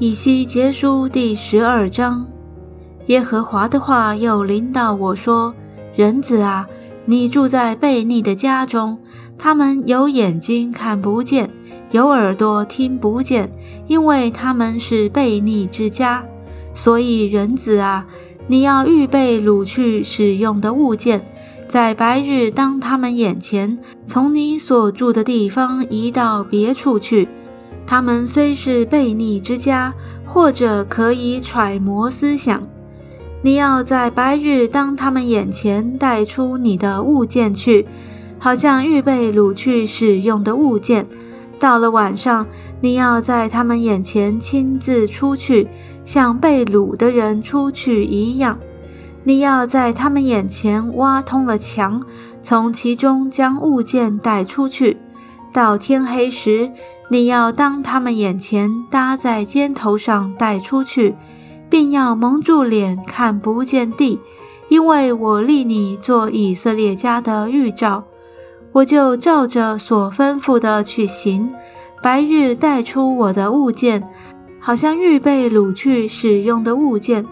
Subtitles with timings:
[0.00, 2.24] 以西结书第十二章，
[3.06, 5.52] 耶和华的话又临到我说
[5.92, 6.68] ：“人子啊，
[7.04, 8.96] 你住在悖逆的家中，
[9.36, 11.50] 他们有眼睛看不见，
[11.90, 13.50] 有耳朵听不见，
[13.88, 16.24] 因为他们是悖逆之家。
[16.72, 18.06] 所以人子啊，
[18.46, 21.24] 你要预备掳去使用的物件，
[21.68, 27.28] 在白日当他们眼前，从你所住的地方移到别处去。”
[27.90, 29.94] 他们虽是悖逆之家，
[30.26, 32.62] 或者可以揣摩思想，
[33.40, 37.86] 你要在白日当他们眼前带出你的物件去，
[38.38, 41.06] 好像预备掳去使用的物件；
[41.58, 42.46] 到了晚上，
[42.82, 45.66] 你要在他们眼前亲自出去，
[46.04, 48.58] 像被掳的人出去一样。
[49.24, 52.04] 你要在他们眼前挖通了墙，
[52.42, 54.98] 从其中将物件带出去，
[55.54, 56.70] 到天黑时。
[57.10, 61.16] 你要当他们眼前搭在肩头上带出去，
[61.70, 64.20] 并要蒙住脸看不见地，
[64.68, 68.04] 因为我立你做以色列家的预兆，
[68.72, 71.50] 我就照着所吩咐的去行。
[72.02, 74.06] 白日带出我的物件，
[74.60, 77.24] 好像预备掳去使用的物件；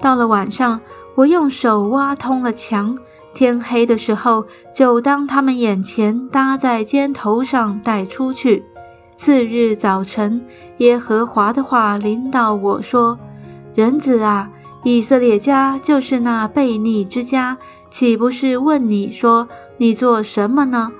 [0.00, 0.80] 到了晚上，
[1.16, 2.96] 我用手挖通了墙，
[3.34, 8.64] 天黑的时候，就当他们眼前搭在肩头上带出去。
[9.16, 10.44] 次日早晨，
[10.78, 13.18] 耶和华的话临到我说
[13.74, 14.50] ：“人子啊，
[14.82, 17.56] 以色列家就是那悖逆之家，
[17.90, 19.48] 岂不是问你说
[19.78, 20.92] 你做什么呢？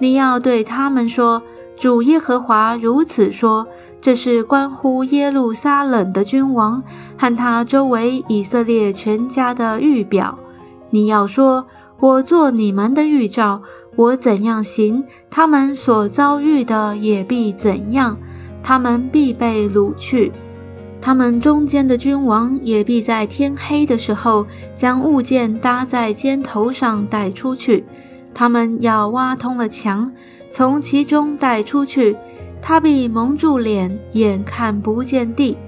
[0.00, 1.42] 你要对他们说：
[1.74, 3.66] 主耶和华如此说，
[4.00, 6.84] 这是关乎耶路撒冷的君王
[7.16, 10.38] 和他周围以色列全家的预表。
[10.90, 11.66] 你要说，
[11.98, 13.62] 我做你们的预兆。”
[13.94, 18.16] 我怎样行，他们所遭遇的也必怎样。
[18.62, 20.32] 他们必被掳去，
[21.00, 24.46] 他们中间的君王也必在天黑的时候
[24.76, 27.84] 将物件搭在肩头上带出去。
[28.32, 30.12] 他们要挖通了墙，
[30.50, 32.16] 从其中带出去。
[32.60, 35.58] 他必蒙住脸，眼看不见地。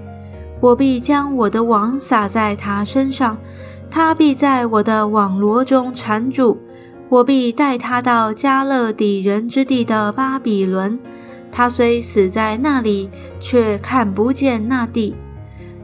[0.61, 3.37] 我必将我的网撒在他身上，
[3.91, 6.57] 他必在我的网罗中缠住。
[7.07, 10.99] 我必带他到加勒底人之地的巴比伦，
[11.51, 15.15] 他虽死在那里，却看不见那地。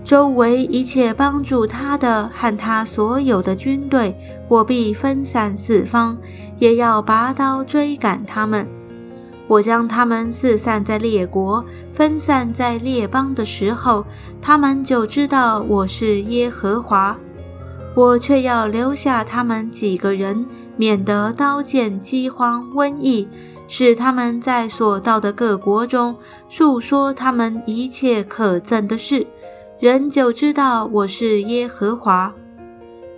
[0.03, 4.17] 周围一切帮助他的和他所有的军队，
[4.47, 6.17] 我必分散四方，
[6.57, 8.67] 也要拔刀追赶他们。
[9.47, 14.03] 我将他们四散在列国，分散在列邦的时候，
[14.41, 17.15] 他们就知道我是耶和华。
[17.93, 20.45] 我却要留下他们几个人。
[20.81, 23.27] 免得刀剑、饥荒、瘟疫，
[23.67, 26.15] 使他们在所到的各国中
[26.49, 29.27] 述说他们一切可憎的事，
[29.79, 32.33] 人就知道我是耶和华。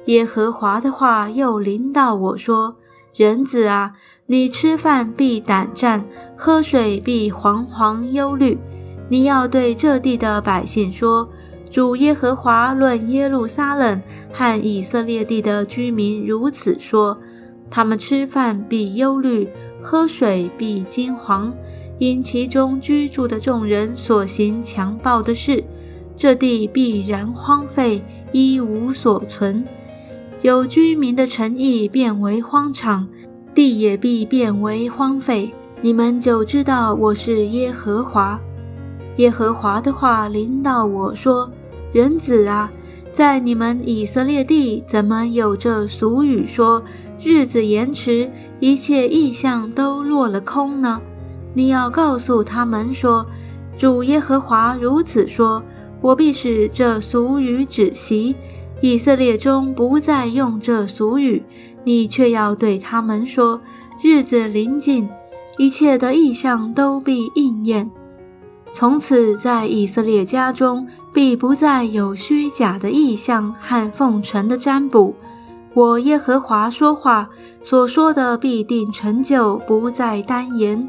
[0.07, 2.75] 耶和华的话又临到我说
[3.16, 3.94] ：“人子啊，
[4.25, 6.03] 你吃饭必胆战，
[6.35, 8.59] 喝水必惶惶忧虑。
[9.07, 11.29] 你要对这地的百姓说：
[11.69, 14.02] 主耶和华论耶路撒冷
[14.34, 17.18] 和以色列地的居民如此说。”
[17.75, 19.50] 他们吃饭必忧虑，
[19.81, 21.51] 喝水必惊惶，
[21.97, 25.63] 因其中居住的众人所行强暴的事，
[26.16, 29.66] 这地必然荒废，一无所存。
[30.44, 33.07] 有居民的诚意变为荒场，
[33.56, 35.51] 地也必变为荒废。
[35.81, 38.40] 你们就知道我是耶和华。
[39.17, 41.50] 耶和华的话临到我说
[41.91, 42.72] ：“人子啊，
[43.11, 46.84] 在你们以色列地，怎么有这俗语说？”
[47.23, 48.29] 日子延迟，
[48.59, 51.01] 一切意象都落了空呢。
[51.53, 53.25] 你要告诉他们说
[53.78, 55.63] ：“主耶和华如此说：
[56.01, 58.35] 我必使这俗语止息，
[58.81, 61.44] 以色列中不再用这俗语。
[61.85, 63.61] 你却要对他们说：
[64.01, 65.07] 日子临近，
[65.57, 67.90] 一切的意象都必应验。
[68.73, 75.16] 从此，在以色列家中，必不再有虚假的意象和奉承的占卜。”
[75.73, 77.29] 我耶和华说话
[77.64, 80.87] 所说的必定成就，不再单言。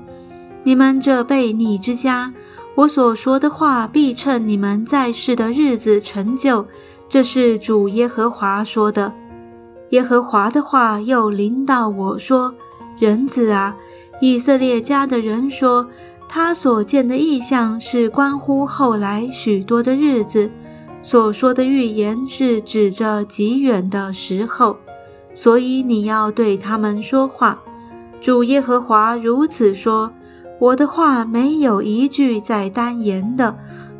[0.62, 2.32] 你们这悖逆之家，
[2.74, 6.66] 我所说的话必趁你们在世的日子成就。
[7.08, 9.12] 这是主耶和华说的。
[9.90, 12.54] 耶和华的话又临到我说
[12.98, 13.76] ：“人子啊，
[14.20, 15.86] 以色列家的人说，
[16.28, 20.50] 他所见的异象是关乎后来许多的日子。”
[21.06, 24.78] 所说的预言是指着极远的时候，
[25.34, 27.60] 所以你要对他们说话。
[28.22, 30.10] 主耶和华如此说：
[30.58, 33.54] 我的话没有一句在单言的，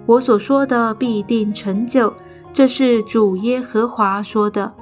[0.07, 2.11] 我所说的必定成就。
[2.55, 4.73] 这是主耶和华说的。